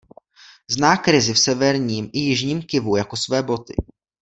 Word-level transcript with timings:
Zná 0.67 0.97
krizi 0.97 1.33
v 1.33 1.39
severním 1.39 2.09
i 2.13 2.19
jižním 2.19 2.61
Kivu 2.63 2.95
jako 2.95 3.17
své 3.17 3.43
boty. 3.43 3.73